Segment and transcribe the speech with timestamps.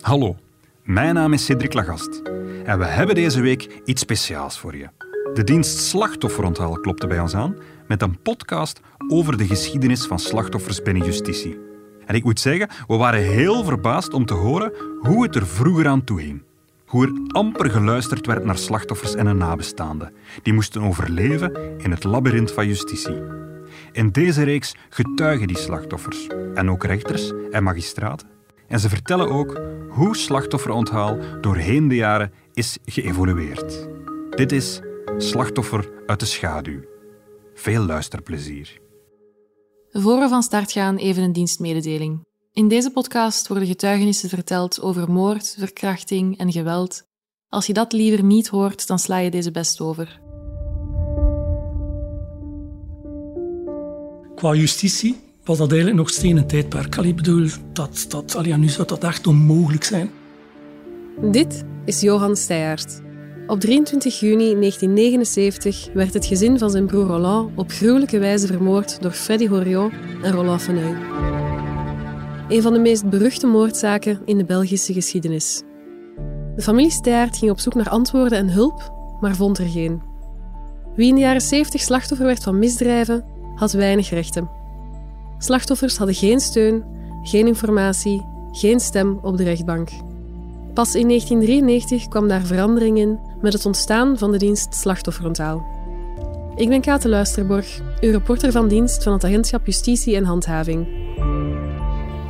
[0.00, 0.36] Hallo,
[0.82, 2.22] mijn naam is Cedric Lagast
[2.64, 4.88] en we hebben deze week iets speciaals voor je.
[5.34, 7.56] De dienst Slachtofferonthaal klopte bij ons aan
[7.88, 11.58] met een podcast over de geschiedenis van slachtoffers binnen justitie.
[12.06, 15.88] En ik moet zeggen, we waren heel verbaasd om te horen hoe het er vroeger
[15.88, 16.42] aan toe ging.
[16.86, 20.12] Hoe er amper geluisterd werd naar slachtoffers en hun nabestaanden.
[20.42, 23.20] Die moesten overleven in het labyrint van justitie.
[23.92, 28.28] In deze reeks getuigen die slachtoffers en ook rechters en magistraten.
[28.68, 33.88] En ze vertellen ook hoe slachtofferonthaal doorheen de jaren is geëvolueerd.
[34.30, 34.80] Dit is
[35.16, 36.80] Slachtoffer uit de schaduw.
[37.54, 38.80] Veel luisterplezier.
[39.90, 42.26] Voor we van start gaan, even een dienstmededeling.
[42.52, 47.02] In deze podcast worden getuigenissen verteld over moord, verkrachting en geweld.
[47.48, 50.20] Als je dat liever niet hoort, dan sla je deze best over.
[54.38, 56.96] Qua justitie was dat eigenlijk nog steeds een tijdperk.
[56.96, 60.10] Ik bedoel, dat, dat, allee, nu zou dat echt onmogelijk zijn.
[61.20, 63.00] Dit is Johan Steyaert.
[63.46, 69.02] Op 23 juni 1979 werd het gezin van zijn broer Roland op gruwelijke wijze vermoord
[69.02, 70.96] door Freddy Horiot en Roland Feneuil.
[72.48, 75.62] Een van de meest beruchte moordzaken in de Belgische geschiedenis.
[76.56, 80.02] De familie Steyaert ging op zoek naar antwoorden en hulp, maar vond er geen.
[80.96, 84.48] Wie in de jaren 70 slachtoffer werd van misdrijven, had weinig rechten.
[85.38, 86.84] Slachtoffers hadden geen steun,
[87.22, 89.88] geen informatie, geen stem op de rechtbank.
[90.74, 95.66] Pas in 1993 kwam daar verandering in met het ontstaan van de dienst Slachtofferonthaal.
[96.56, 100.86] Ik ben Kate Luisterborg, uw reporter van dienst van het Agentschap Justitie en Handhaving.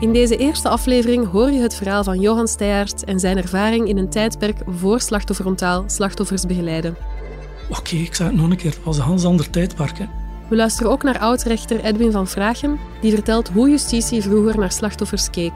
[0.00, 3.98] In deze eerste aflevering hoor je het verhaal van Johan Steyaert en zijn ervaring in
[3.98, 6.96] een tijdperk voor Slachtofferonthaal slachtoffers begeleiden.
[7.70, 8.70] Oké, ik zeg het nog een keer.
[8.70, 9.98] Het was een ganz ander tijdperk.
[10.48, 15.30] We luisteren ook naar oud-rechter Edwin van Vragen, die vertelt hoe justitie vroeger naar slachtoffers
[15.30, 15.52] keek.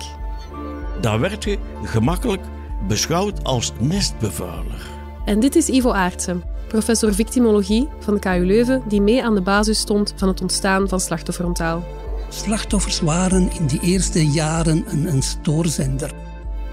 [1.00, 2.42] Daar werd je gemakkelijk
[2.88, 4.86] beschouwd als nestbevuiler.
[5.24, 9.42] En dit is Ivo Aartsen, professor victimologie van de KU Leuven, die mee aan de
[9.42, 11.84] basis stond van het ontstaan van slachtofferonthaal.
[12.28, 16.12] Slachtoffers waren in die eerste jaren een, een stoorzender.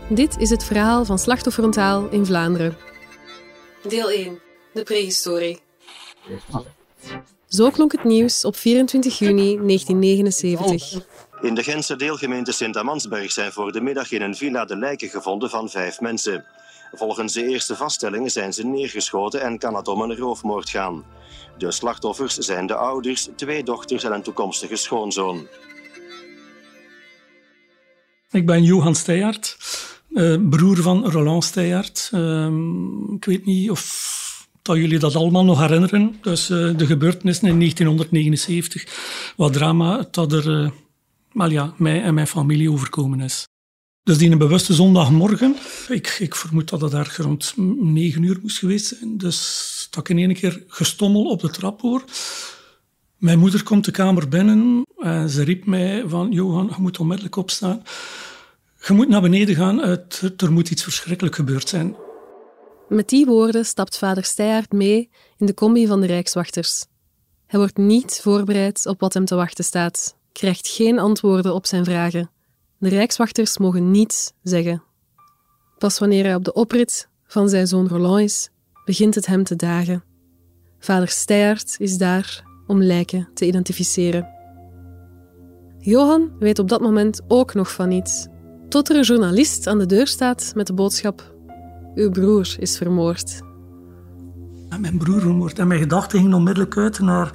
[0.09, 2.77] Dit is het verhaal van slachtofferonthaal in Vlaanderen.
[3.87, 4.39] Deel 1.
[4.73, 5.59] De prehistorie.
[7.49, 11.05] Zo klonk het nieuws op 24 juni 1979.
[11.41, 15.49] In de Gentse deelgemeente Sint-Amansberg zijn voor de middag in een villa de lijken gevonden
[15.49, 16.45] van vijf mensen.
[16.91, 21.05] Volgens de eerste vaststellingen zijn ze neergeschoten en kan het om een roofmoord gaan.
[21.57, 25.47] De slachtoffers zijn de ouders, twee dochters en een toekomstige schoonzoon.
[28.31, 29.57] Ik ben Johan Steyaert,
[30.13, 32.09] eh, broer van Roland Steyaert.
[32.13, 32.47] Uh,
[33.15, 34.18] ik weet niet of
[34.61, 36.15] dat jullie dat allemaal nog herinneren.
[36.21, 40.71] Dus uh, de gebeurtenissen in 1979, wat drama dat er
[41.31, 43.47] maar ja, mij en mijn familie overkomen is.
[44.03, 45.55] Dus die een bewuste zondagmorgen,
[45.89, 49.17] ik, ik vermoed dat het daar rond negen uur moest geweest zijn.
[49.17, 52.03] Dus dat ik in één keer gestommel op de trap hoor.
[53.17, 57.35] Mijn moeder komt de kamer binnen en ze riep mij van Johan, je moet onmiddellijk
[57.35, 57.83] opstaan.
[58.87, 59.79] Je moet naar beneden gaan,
[60.37, 61.95] er moet iets verschrikkelijk gebeurd zijn.
[62.89, 66.85] Met die woorden stapt vader Steyaert mee in de combi van de Rijkswachters.
[67.45, 71.85] Hij wordt niet voorbereid op wat hem te wachten staat, krijgt geen antwoorden op zijn
[71.85, 72.29] vragen.
[72.77, 74.83] De Rijkswachters mogen niets zeggen.
[75.77, 78.49] Pas wanneer hij op de oprit van zijn zoon Roland is,
[78.85, 80.03] begint het hem te dagen.
[80.79, 84.29] Vader Steyaert is daar om lijken te identificeren.
[85.79, 88.27] Johan weet op dat moment ook nog van niets,
[88.69, 91.37] tot er een journalist aan de deur staat met de boodschap
[91.95, 93.41] uw broer is vermoord.
[94.79, 95.59] mijn broer vermoord.
[95.59, 97.31] En mijn gedachten gingen onmiddellijk uit naar,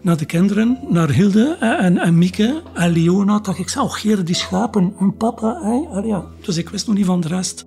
[0.00, 3.38] naar de kinderen, naar Hilde en, en Mieke en Leona.
[3.38, 5.60] Dat ik zei, oh die schapen, hun papa.
[5.62, 6.00] Hè?
[6.00, 6.24] ja.
[6.40, 7.66] Dus ik wist nog niet van de rest.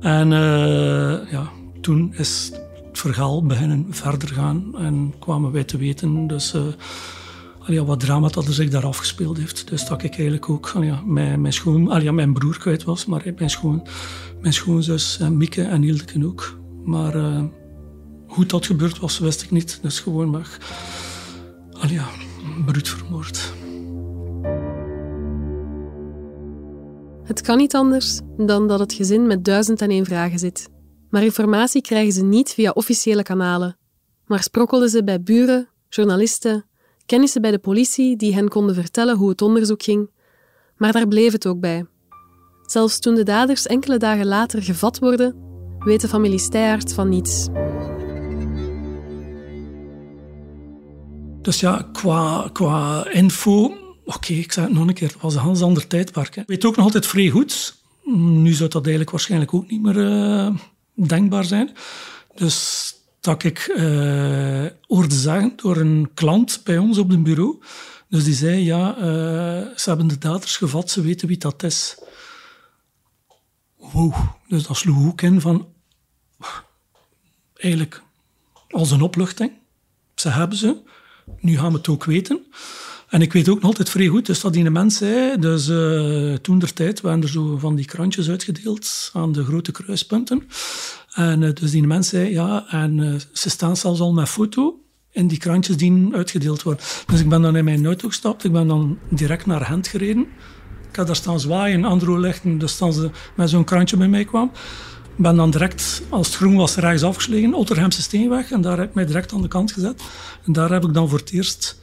[0.00, 1.48] En uh, ja,
[1.80, 2.52] toen is
[2.86, 6.26] het verhaal beginnen verder gaan en kwamen wij te weten.
[6.26, 6.54] Dus...
[6.54, 6.62] Uh,
[7.66, 9.68] Allee, wat drama dat er zich daar afgespeeld heeft.
[9.68, 13.50] Dus dat ik eigenlijk ook allee, mijn, mijn, schoon, mijn broer kwijt was, maar mijn,
[13.50, 13.86] schoon,
[14.40, 16.58] mijn schoonzus en Mieke en Hildeken ook.
[16.84, 17.44] Maar uh,
[18.26, 19.78] hoe dat gebeurd was, wist ik niet.
[19.82, 20.58] Dus gewoon maar,
[21.88, 22.08] ja,
[22.66, 23.52] bruut vermoord.
[27.24, 30.68] Het kan niet anders dan dat het gezin met duizend en één vragen zit.
[31.10, 33.76] Maar informatie krijgen ze niet via officiële kanalen,
[34.26, 36.64] maar sprokkelden ze bij buren, journalisten
[37.06, 40.10] kennissen bij de politie die hen konden vertellen hoe het onderzoek ging,
[40.76, 41.86] maar daar bleef het ook bij.
[42.66, 45.36] Zelfs toen de daders enkele dagen later gevat worden,
[45.78, 47.46] weet de familie Steyaert van niets.
[51.42, 55.42] Dus ja, qua, qua info oké, ik zeg het nog een keer, het was een
[55.42, 56.34] heel ander tijdperk.
[56.34, 56.42] Hè.
[56.46, 57.74] Weet ook nog altijd vrij goed.
[58.14, 60.50] Nu zou dat eigenlijk waarschijnlijk ook niet meer uh,
[60.94, 61.72] denkbaar zijn.
[62.34, 67.62] Dus dat ik uh, hoorde zeggen door een klant bij ons op het bureau.
[68.08, 69.02] Dus die zei, ja, uh,
[69.76, 71.98] ze hebben de daders gevat, ze weten wie dat is.
[73.76, 74.14] Wow,
[74.48, 75.68] dus dat sloeg ook in van...
[77.54, 78.02] Eigenlijk
[78.68, 79.52] als een opluchting.
[80.14, 80.76] Ze hebben ze,
[81.40, 82.46] nu gaan we het ook weten.
[83.08, 86.34] En ik weet ook nog altijd vrij goed, dus dat die mens zei, dus uh,
[86.34, 90.48] toen der tijd waren er zo van die krantjes uitgedeeld aan de grote kruispunten.
[91.14, 94.80] En uh, dus die mens zei, ja, en uh, ze staan zelfs al met foto
[95.12, 96.84] en die krantjes die uitgedeeld worden.
[97.06, 100.26] Dus ik ben dan in mijn auto gestapt, ik ben dan direct naar Gent gereden.
[100.88, 104.50] Ik had daar staan zwaaien, Andro lichten, dus ze met zo'n krantje bij mij kwam.
[105.16, 108.88] Ik ben dan direct, als het groen was, rechts afgeslegen, Otterhemse Steenweg, en daar heb
[108.88, 110.02] ik mij direct aan de kant gezet.
[110.44, 111.82] En daar heb ik dan voor het eerst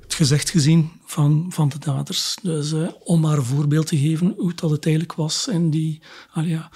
[0.00, 2.36] het gezicht gezien van, van de daders.
[2.42, 5.48] Dus uh, om maar een voorbeeld te geven hoe dat het eigenlijk was.
[5.48, 6.00] En die,
[6.34, 6.70] ja.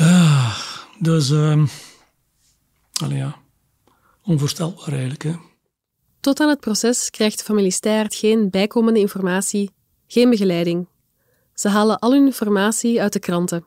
[0.00, 0.58] Uh,
[0.98, 1.32] dus,
[3.02, 3.36] allee, ja.
[4.22, 5.22] Onvoorstelbaar eigenlijk.
[5.22, 5.34] Hè.
[6.20, 9.70] Tot aan het proces krijgt de familie Steyaert geen bijkomende informatie,
[10.06, 10.88] geen begeleiding.
[11.54, 13.66] Ze halen al hun informatie uit de kranten.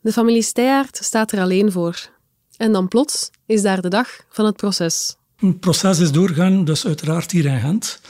[0.00, 2.10] De familie Steyaert staat er alleen voor.
[2.56, 5.16] En dan plots is daar de dag van het proces.
[5.36, 8.00] Het proces is doorgaan, dus uiteraard hier in Gent.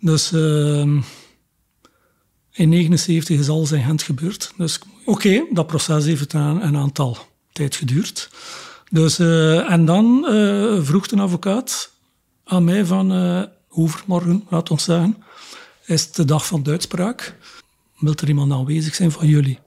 [0.00, 1.02] Dus uh,
[2.52, 4.52] in 79 is alles in Gent gebeurd.
[4.56, 7.16] Dus oké, dat proces heeft een, een, aantal
[7.52, 8.30] tijd geduurd.
[8.90, 11.90] Dus, uh, en dan uh, vroeg een advocaat
[12.44, 15.16] aan mij van uh, overmorgen, laat ons zeggen,
[15.84, 17.36] is het de dag van de uitspraak.
[17.98, 19.58] Wilt er iemand aanwezig zijn van jullie?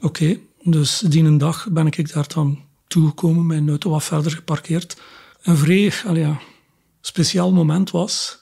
[0.00, 4.96] Oké, dus die een dag ben ik daar dan toegekomen, mijn auto wat verder geparkeerd
[5.42, 6.40] een allee, ja,
[7.00, 8.38] speciaal moment was.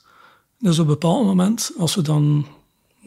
[0.59, 2.47] Dus op een bepaald moment, als we dan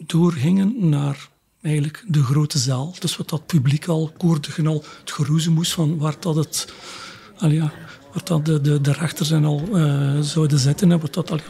[0.05, 1.29] doorgingen naar
[1.61, 5.71] eigenlijk de grote zaal, dus wat dat publiek al koordig en al het geroezen moest
[5.71, 6.73] van waar dat het,
[7.37, 7.73] allee, ja,
[8.13, 11.43] waar dat de, de, de rechters en al uh, zouden zitten, en wat dat, allee,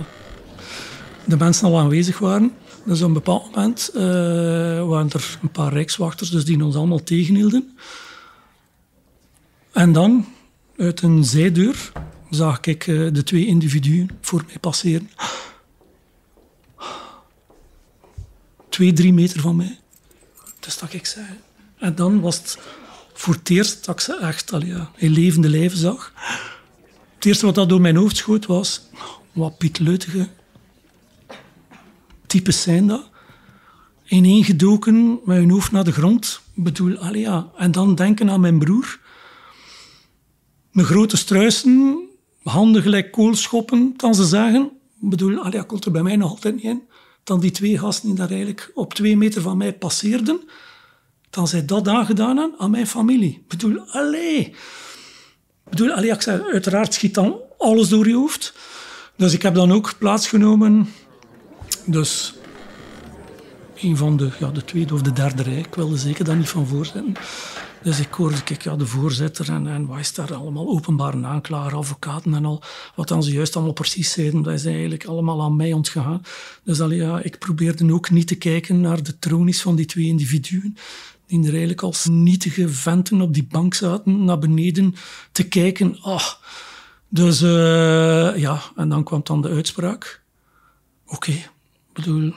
[1.25, 2.51] de mensen al aanwezig waren.
[2.85, 4.01] Dus op een bepaald moment uh,
[4.87, 7.77] waren er een paar rijkswachters dus die ons allemaal tegenhielden.
[9.71, 10.25] En dan,
[10.77, 11.91] uit een zijdeur,
[12.29, 15.09] zag ik uh, de twee individuen voor mij passeren.
[18.71, 19.79] Twee, drie meter van mij.
[20.59, 21.25] Dus dat ik zei.
[21.77, 22.57] En dan was het
[23.13, 26.13] voor het eerst dat ik ze echt al, ja, in levende lijven zag.
[27.15, 28.81] Het eerste wat dat door mijn hoofd schoot was...
[29.31, 30.27] Wat pietleutige
[32.27, 33.09] types zijn dat.
[34.05, 36.41] Ineengedoken met hun hoofd naar de grond.
[36.55, 37.27] Ik bedoel, allee.
[37.57, 38.99] En dan denken aan mijn broer.
[40.71, 41.99] Mijn grote struisen,
[42.43, 44.71] handen gelijk koolschoppen, dan ze zeggen.
[45.01, 46.81] Ik bedoel, allee, komt er bij mij nog altijd niet in.
[47.23, 50.41] Dan die twee gasten die daar eigenlijk op twee meter van mij passeerden,
[51.29, 53.33] dan zij dat aangedaan aan, aan mijn familie.
[53.33, 54.39] Ik bedoel, allee.
[54.39, 58.53] Ik bedoel, allee, ik zei, uiteraard schiet dan alles door je hoofd.
[59.15, 60.89] Dus ik heb dan ook plaatsgenomen.
[61.85, 62.33] Dus
[63.75, 65.57] een van de, ja, de tweede of de derde rij.
[65.57, 67.13] Ik wilde zeker daar niet van voorzitten.
[67.83, 71.77] Dus ik hoorde kijk, ja, de voorzitter en, en wat is daar allemaal, openbare aanklager,
[71.77, 72.63] advocaten en al,
[72.95, 76.21] wat dan ze juist allemaal precies zeiden, dat is eigenlijk allemaal aan mij ontgegaan.
[76.63, 80.05] Dus al, ja, ik probeerde ook niet te kijken naar de tronies van die twee
[80.05, 80.77] individuen,
[81.27, 84.95] die er eigenlijk als nietige venten op die bank zaten, naar beneden
[85.31, 86.03] te kijken.
[86.03, 86.27] Oh.
[87.09, 90.21] Dus uh, ja, en dan kwam dan de uitspraak.
[91.07, 91.49] Oké, ik
[91.93, 92.33] bedoel,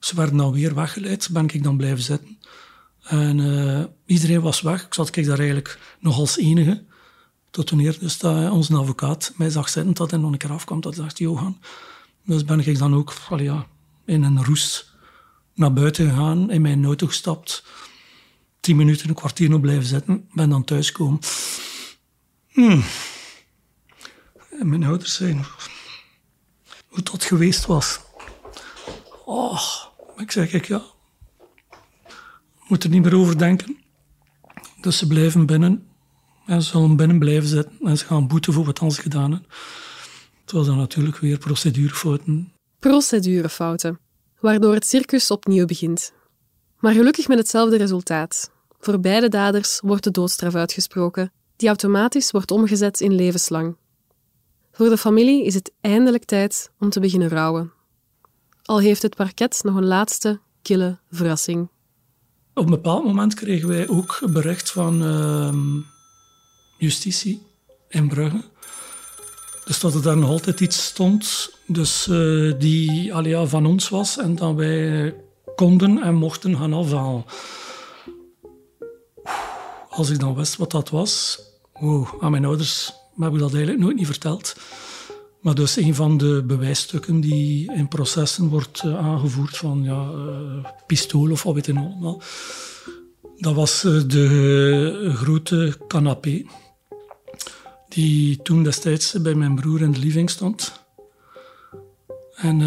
[0.00, 2.37] ze werden dan weer weggeleid, ben ik dan blijven zitten.
[3.08, 4.84] En uh, iedereen was weg.
[4.84, 6.84] Ik zat ik daar eigenlijk nog als enige.
[7.50, 10.80] Tot wanneer dus dat onze advocaat mij zag zitten, dat hij nog een keer afkwam,
[10.80, 11.58] dat dacht Johan.
[12.24, 13.66] Dus ben ik dan ook well, ja,
[14.04, 14.92] in een roes
[15.54, 17.64] naar buiten gegaan, in mijn auto gestapt.
[18.60, 20.28] Tien minuten, een kwartier nog blijven zitten.
[20.32, 21.20] Ben dan thuiskomen.
[22.48, 22.84] Hmm.
[24.60, 25.46] En mijn ouders zeiden
[26.88, 28.00] hoe dat geweest was.
[29.24, 29.62] Oh,
[30.16, 30.82] ik zeg ik ja,
[32.68, 33.76] moet er niet meer over denken.
[34.80, 35.86] Dus ze blijven binnen.
[36.46, 37.78] En ze zullen binnen blijven zitten.
[37.80, 39.50] En ze gaan boeten voor wat ze gedaan hebben.
[40.46, 42.52] Was dan natuurlijk weer procedurefouten.
[42.78, 43.98] Procedurefouten.
[44.40, 46.12] Waardoor het circus opnieuw begint.
[46.78, 48.50] Maar gelukkig met hetzelfde resultaat.
[48.80, 53.76] Voor beide daders wordt de doodstraf uitgesproken, die automatisch wordt omgezet in levenslang.
[54.72, 57.72] Voor de familie is het eindelijk tijd om te beginnen rouwen.
[58.62, 61.68] Al heeft het parket nog een laatste kille verrassing.
[62.58, 65.54] Op een bepaald moment kregen wij ook bericht van uh,
[66.78, 67.42] justitie
[67.88, 68.40] in Brugge
[69.64, 74.18] Dus dat er daar nog altijd iets stond dus, uh, die alia van ons was
[74.18, 75.14] en dat wij
[75.56, 77.24] konden en mochten gaan afhalen.
[79.88, 81.40] Als ik dan wist wat dat was,
[81.72, 84.56] wow, aan mijn ouders heb ik dat eigenlijk nooit niet verteld.
[85.48, 90.70] Maar dus een van de bewijsstukken die in processen wordt uh, aangevoerd van ja, uh,
[90.86, 92.22] pistool of wat weet je allemaal.
[93.36, 96.44] Dat was uh, de grote canapé
[97.88, 100.84] die toen destijds bij mijn broer in de living stond.
[102.34, 102.58] En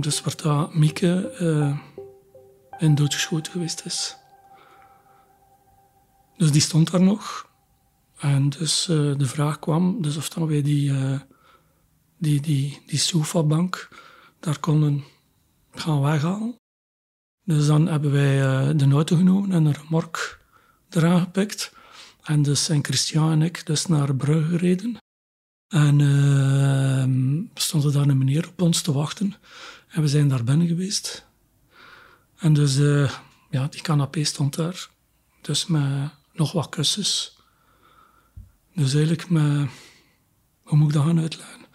[0.00, 1.32] dus waar dat Mieke
[2.78, 4.16] in doodgeschoten geweest is.
[6.36, 7.48] Dus die stond daar nog.
[8.18, 10.92] En dus de vraag kwam dus of dan wij die
[12.18, 13.88] die, die, die sofabank
[14.40, 15.04] daar konden
[15.70, 16.56] gaan weghalen.
[17.44, 20.40] Dus dan hebben wij uh, de auto genomen en een remork
[20.90, 21.74] eraan gepikt.
[22.22, 24.96] En dus zijn Christian en ik dus naar Brugge gereden.
[25.68, 29.34] En uh, stond er daar een meneer op ons te wachten.
[29.88, 31.26] En we zijn daar binnen geweest.
[32.36, 33.12] En dus, uh,
[33.50, 34.88] ja, die canapé stond daar.
[35.40, 37.36] Dus met nog wat kussens.
[38.74, 39.68] Dus eigenlijk met...
[40.62, 41.65] Hoe moet ik dat gaan uitleggen?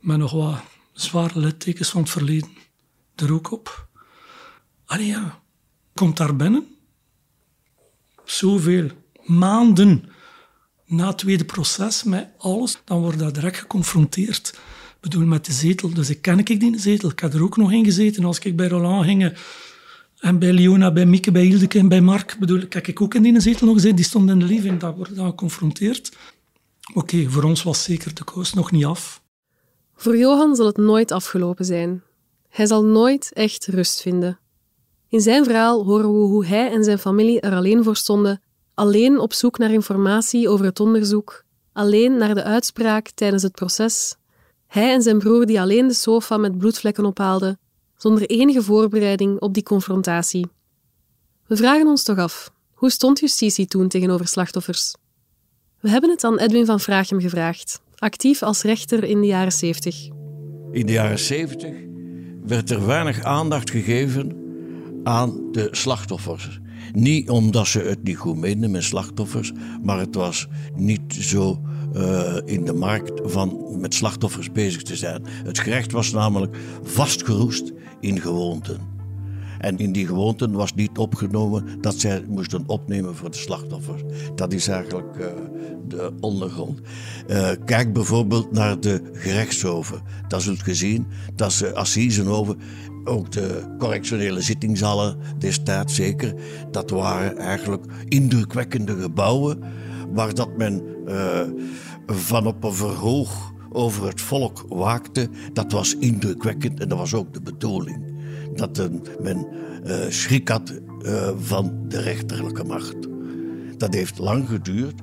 [0.00, 0.60] Met nog wat
[0.92, 2.50] zware littekens van het verleden
[3.14, 3.88] er ook op.
[4.84, 5.40] Allee ja,
[5.94, 6.66] komt daar binnen.
[8.24, 8.90] Zoveel
[9.24, 10.04] maanden
[10.86, 14.48] na het tweede proces met alles, dan wordt daar direct geconfronteerd.
[15.00, 15.94] Ik bedoel, met de zetel.
[15.94, 17.10] Dus ik ken ik die zetel.
[17.10, 18.24] Ik heb er ook nog in gezeten.
[18.24, 19.36] Als ik bij Roland ging
[20.18, 23.22] en bij Leona, bij Mieke, bij Hildeke en bij Mark, bedoel, kijk ik ook in
[23.22, 23.96] die zetel nog gezeten.
[23.96, 24.80] Die stond in de living.
[24.80, 26.16] Daar wordt dan geconfronteerd.
[26.94, 29.22] Oké, voor ons was zeker de koos nog niet af.
[30.00, 32.02] Voor Johan zal het nooit afgelopen zijn.
[32.48, 34.38] Hij zal nooit echt rust vinden.
[35.08, 38.42] In zijn verhaal horen we hoe hij en zijn familie er alleen voor stonden,
[38.74, 44.16] alleen op zoek naar informatie over het onderzoek, alleen naar de uitspraak tijdens het proces.
[44.66, 47.58] Hij en zijn broer die alleen de sofa met bloedvlekken ophaalden,
[47.96, 50.46] zonder enige voorbereiding op die confrontatie.
[51.46, 54.94] We vragen ons toch af, hoe stond justitie toen tegenover slachtoffers?
[55.80, 60.08] We hebben het aan Edwin van Vraaghem gevraagd, actief als rechter in de jaren 70.
[60.72, 61.74] In de jaren 70
[62.44, 64.36] werd er weinig aandacht gegeven
[65.04, 66.60] aan de slachtoffers.
[66.92, 69.52] Niet omdat ze het niet goed meenden met slachtoffers,
[69.82, 71.60] maar het was niet zo
[71.96, 75.22] uh, in de markt van met slachtoffers bezig te zijn.
[75.26, 78.99] Het gerecht was namelijk vastgeroest in gewoonten.
[79.60, 84.02] En in die gewoonten was niet opgenomen dat zij moesten opnemen voor de slachtoffers.
[84.34, 85.26] Dat is eigenlijk uh,
[85.88, 86.80] de ondergrond.
[87.28, 90.02] Uh, kijk bijvoorbeeld naar de gerechtshoven.
[90.28, 92.58] Dat zult gezien dat ze assisenhoven,
[93.04, 96.34] ook de correctionele zittingzalen destijds zeker,
[96.70, 99.58] dat waren eigenlijk indrukwekkende gebouwen
[100.12, 101.40] waar dat men uh,
[102.06, 105.28] van op een verhoog over het volk waakte.
[105.52, 108.09] Dat was indrukwekkend en dat was ook de bedoeling
[108.54, 108.90] dat
[109.22, 109.46] men
[109.86, 112.96] uh, schrik had uh, van de rechterlijke macht.
[113.76, 115.00] Dat heeft lang geduurd.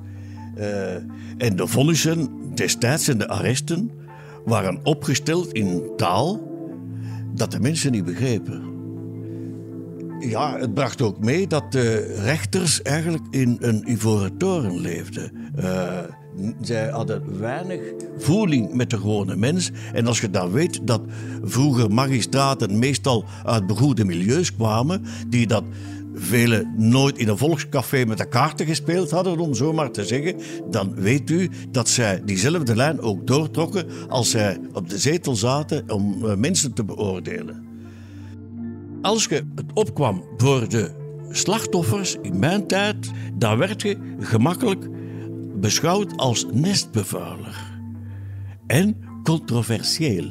[0.58, 0.94] Uh,
[1.38, 3.90] en de vonnissen destijds en de arresten
[4.44, 6.46] waren opgesteld in taal
[7.34, 8.62] dat de mensen niet begrepen.
[10.20, 15.32] Ja, het bracht ook mee dat de rechters eigenlijk in een ivoren toren leefden.
[16.60, 17.80] Zij hadden weinig
[18.18, 19.70] voeling met de gewone mens.
[19.92, 21.00] En als je dan weet dat
[21.42, 25.64] vroeger magistraten meestal uit begoede milieus kwamen, die dat
[26.14, 30.36] velen nooit in een volkscafé met de kaarten gespeeld hadden, om zo maar te zeggen,
[30.70, 35.90] dan weet u dat zij diezelfde lijn ook doortrokken als zij op de zetel zaten
[35.90, 37.66] om eh, mensen te beoordelen.
[39.02, 40.90] Als je het opkwam voor de
[41.30, 44.88] slachtoffers in mijn tijd, dan werd je gemakkelijk
[45.60, 47.80] beschouwd als nestbevuiler
[48.66, 50.28] en controversieel.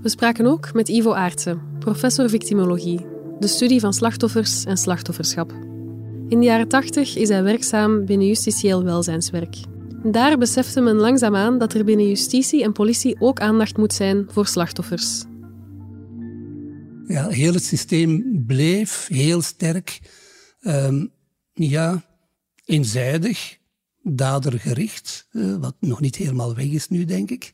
[0.00, 3.06] We spraken ook met Ivo Aartsen, professor victimologie,
[3.38, 5.52] de studie van slachtoffers en slachtofferschap.
[6.28, 9.56] In de jaren 80 is hij werkzaam binnen justitieel welzijnswerk.
[10.04, 14.46] Daar besefte men langzaamaan dat er binnen justitie en politie ook aandacht moet zijn voor
[14.46, 15.24] slachtoffers.
[17.06, 20.00] Ja, heel het systeem bleef heel sterk,
[20.60, 21.12] um,
[21.52, 22.02] ja,
[22.64, 23.60] eenzijdig
[24.02, 27.52] dadergericht, eh, wat nog niet helemaal weg is nu, denk ik.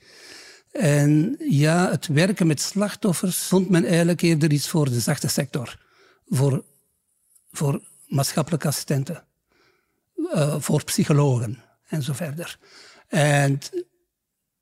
[0.72, 5.78] En ja, het werken met slachtoffers vond men eigenlijk eerder iets voor de zachte sector,
[6.26, 6.64] voor,
[7.50, 9.24] voor maatschappelijke assistenten,
[10.16, 12.58] uh, voor psychologen en zo verder.
[13.08, 13.58] En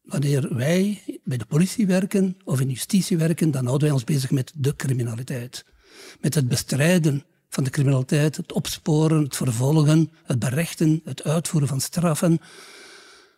[0.03, 4.31] wanneer wij bij de politie werken of in justitie werken, dan houden wij ons bezig
[4.31, 5.65] met de criminaliteit.
[6.21, 7.25] Met het bestrijden
[7.57, 12.39] van de criminaliteit, het opsporen, het vervolgen, het berechten, het uitvoeren van straffen.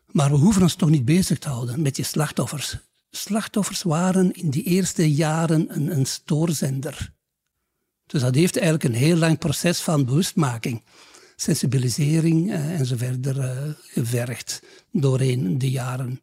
[0.07, 2.77] Maar we hoeven ons toch niet bezig te houden met die slachtoffers.
[3.11, 7.13] Slachtoffers waren in die eerste jaren een, een stoorzender.
[8.07, 10.83] Dus dat heeft eigenlijk een heel lang proces van bewustmaking,
[11.37, 13.51] sensibilisering uh, enzovoort uh,
[13.83, 16.21] gevergd doorheen de jaren.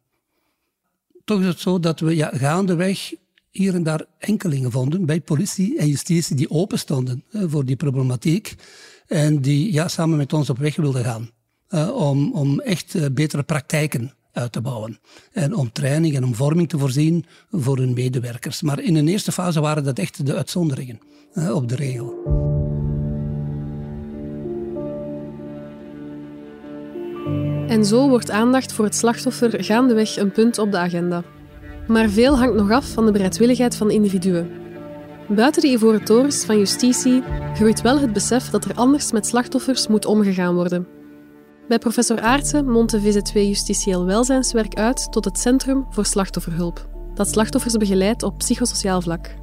[1.24, 3.14] Toch is het zo dat we ja, gaandeweg
[3.56, 8.54] hier en daar enkelingen vonden bij politie en justitie die open stonden voor die problematiek
[9.06, 11.30] en die ja, samen met ons op weg wilden gaan
[11.92, 14.98] om, om echt betere praktijken uit te bouwen.
[15.32, 18.62] En om training en om vorming te voorzien voor hun medewerkers.
[18.62, 21.00] Maar in een eerste fase waren dat echt de uitzonderingen
[21.52, 22.14] op de regel.
[27.68, 31.24] En zo wordt aandacht voor het slachtoffer gaandeweg een punt op de agenda.
[31.86, 34.50] Maar veel hangt nog af van de bereidwilligheid van individuen.
[35.28, 37.22] Buiten de ivoren torens van justitie
[37.54, 40.86] groeit wel het besef dat er anders met slachtoffers moet omgegaan worden.
[41.68, 47.28] Bij professor Aartsen mondt de VZ2 Justitieel Welzijnswerk uit tot het Centrum voor Slachtofferhulp, dat
[47.28, 49.34] slachtoffers begeleidt op psychosociaal vlak.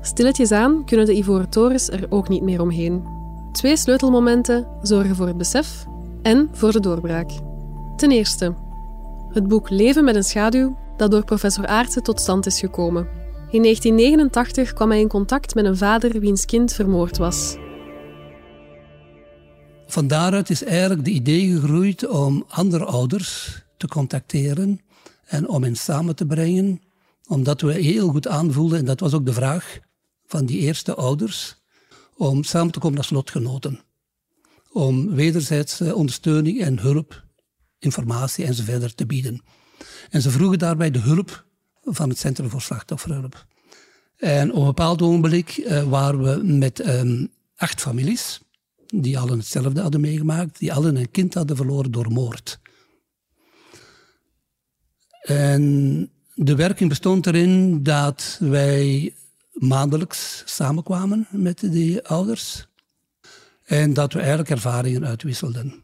[0.00, 3.04] Stilletjes aan kunnen de ivoren torens er ook niet meer omheen.
[3.52, 5.84] Twee sleutelmomenten zorgen voor het besef
[6.22, 7.30] en voor de doorbraak.
[7.96, 8.54] Ten eerste,
[9.28, 13.08] het boek Leven met een schaduw, dat door professor Aartsen tot stand is gekomen.
[13.50, 17.56] In 1989 kwam hij in contact met een vader wiens kind vermoord was.
[19.86, 24.80] Van daaruit is eigenlijk de idee gegroeid om andere ouders te contacteren
[25.24, 26.80] en om hen samen te brengen,
[27.26, 29.78] omdat we heel goed aanvoelden, en dat was ook de vraag
[30.26, 31.56] van die eerste ouders,
[32.16, 33.80] om samen te komen als lotgenoten.
[34.72, 37.24] Om wederzijdse ondersteuning en hulp,
[37.78, 39.42] informatie enzovoort te bieden.
[40.10, 41.44] En ze vroegen daarbij de hulp
[41.82, 43.46] van het Centrum voor Slachtofferhulp.
[44.16, 48.40] En op een bepaald ogenblik uh, waren we met um, acht families
[48.86, 52.60] die allen hetzelfde hadden meegemaakt, die allen een kind hadden verloren door moord.
[55.22, 59.14] En de werking bestond erin dat wij
[59.52, 62.66] maandelijks samenkwamen met die ouders
[63.64, 65.82] en dat we eigenlijk ervaringen uitwisselden.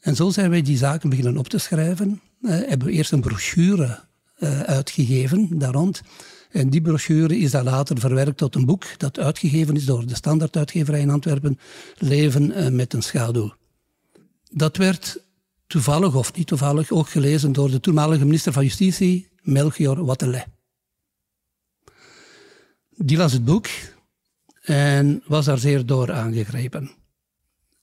[0.00, 2.20] En zo zijn wij die zaken beginnen op te schrijven.
[2.42, 3.98] Uh, hebben we eerst een brochure
[4.38, 6.02] uh, uitgegeven daar rond.
[6.50, 10.14] En die brochure is dan later verwerkt tot een boek dat uitgegeven is door de
[10.14, 11.58] standaarduitgeverij in Antwerpen,
[11.98, 13.54] Leven eh, met een schaduw.
[14.50, 15.24] Dat werd
[15.66, 20.46] toevallig of niet toevallig ook gelezen door de toenmalige minister van Justitie, Melchior Wattelet.
[22.90, 23.66] Die las het boek
[24.62, 26.90] en was daar zeer door aangegrepen.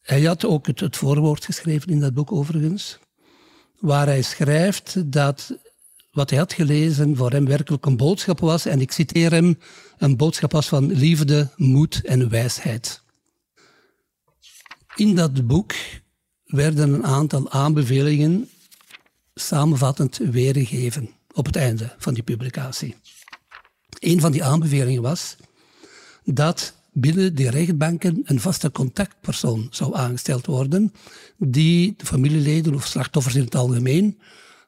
[0.02, 3.00] Hij had ook het, het voorwoord geschreven in dat boek overigens,
[3.80, 5.58] waar hij schrijft dat
[6.12, 8.66] wat hij had gelezen voor hem werkelijk een boodschap was.
[8.66, 9.60] En ik citeer hem,
[9.98, 13.02] een boodschap was van liefde, moed en wijsheid.
[14.96, 15.74] In dat boek
[16.46, 18.50] werden een aantal aanbevelingen
[19.34, 22.96] samenvattend weergegeven op het einde van die publicatie.
[24.00, 25.36] Een van die aanbevelingen was
[26.24, 30.94] dat binnen de rechtbanken een vaste contactpersoon zou aangesteld worden
[31.38, 34.20] die de familieleden of slachtoffers in het algemeen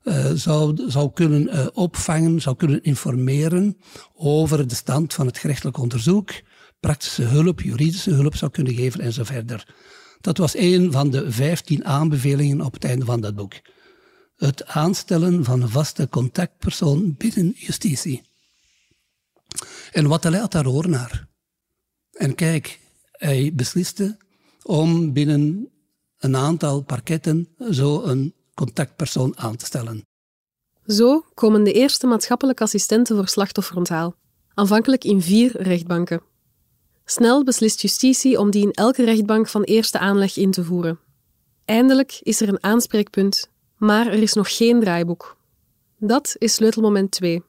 [0.04, 3.78] uh, zou, zou kunnen uh, opvangen, zou kunnen informeren
[4.14, 6.32] over de stand van het gerechtelijk onderzoek,
[6.80, 9.76] praktische hulp, juridische hulp zou kunnen geven en zo verder.
[10.22, 13.54] Dat was een van de vijftien aanbevelingen op het einde van dat boek.
[14.36, 18.22] Het aanstellen van een vaste contactpersoon binnen justitie.
[19.92, 21.30] En wat leidt daar hoor naar.
[22.22, 22.80] En kijk,
[23.12, 24.18] hij besliste
[24.64, 25.70] om binnen
[26.18, 30.06] een aantal parketten zo een contactpersoon aan te stellen.
[30.86, 34.16] Zo komen de eerste maatschappelijke assistenten voor slachtofferonthaal,
[34.54, 36.22] aanvankelijk in vier rechtbanken.
[37.06, 41.00] Snel beslist justitie om die in elke rechtbank van eerste aanleg in te voeren.
[41.66, 45.38] Eindelijk is er een aanspreekpunt, maar er is nog geen draaiboek.
[45.98, 47.44] Dat is sleutelmoment 2.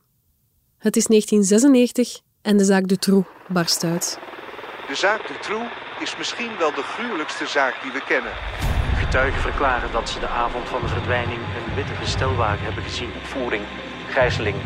[0.78, 4.31] Het is 1996 en de zaak Dutroux barst uit.
[4.92, 8.32] De zaak Dutroux is misschien wel de gruwelijkste zaak die we kennen.
[8.96, 13.12] Getuigen verklaren dat ze de avond van de verdwijning een witte bestelwagen hebben gezien.
[13.22, 13.64] Voering,
[14.10, 14.56] gijzeling,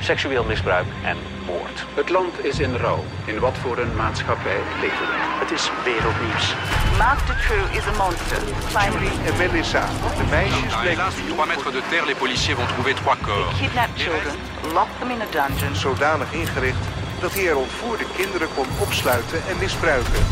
[0.00, 1.84] seksueel misbruik en moord.
[1.94, 3.04] Het land is in rouw.
[3.24, 5.16] In wat voor een maatschappij leven we?
[5.42, 6.54] Het is wereldnieuws.
[6.96, 8.40] Mark Dutroux is a monster.
[8.82, 9.84] Julie en Melissa,
[10.16, 11.04] de meisjes bleken...
[11.08, 13.58] 3 mètres de terre, les policiers vont trouver trois corps.
[13.60, 14.34] Kidnap children,
[14.72, 15.74] lock them in a dungeon.
[15.74, 20.22] Zodanig ingericht dat hij er ontvoerde kinderen kon opsluiten en misbruiken.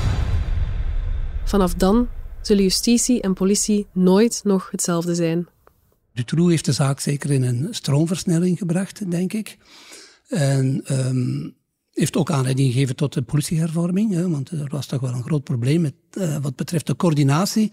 [1.45, 2.09] Vanaf dan
[2.43, 5.47] zullen justitie en politie nooit nog hetzelfde zijn.
[6.13, 9.59] Dutroux heeft de zaak zeker in een stroomversnelling gebracht, denk ik.
[10.29, 11.57] En um,
[11.93, 15.45] heeft ook aanleiding gegeven tot de politiehervorming, hè, want er was toch wel een groot
[15.45, 17.73] probleem met, uh, wat betreft de coördinatie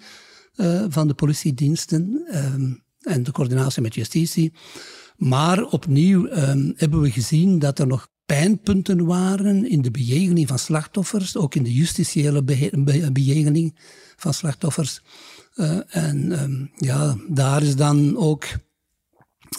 [0.55, 2.27] uh, van de politiediensten.
[2.33, 4.53] Um, en de coördinatie met justitie.
[5.17, 10.59] Maar opnieuw ehm, hebben we gezien dat er nog pijnpunten waren in de bejegening van
[10.59, 12.43] slachtoffers, ook in de justitiële
[13.11, 13.75] bejegening
[14.15, 15.01] van slachtoffers.
[15.55, 18.45] Uh, en um, ja, daar is dan ook